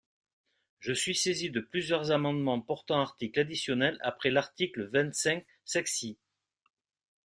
Je 0.79 0.93
suis 0.93 1.13
saisi 1.13 1.51
de 1.51 1.59
plusieurs 1.59 2.09
amendements 2.09 2.59
portant 2.59 2.99
article 2.99 3.39
additionnel 3.39 3.99
après 4.01 4.31
l’article 4.31 4.89
vingt-cinq 4.91 5.45
sexies. 5.63 6.17